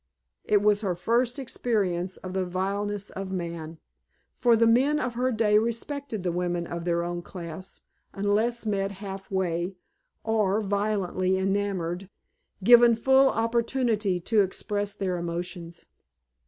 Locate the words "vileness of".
2.43-3.31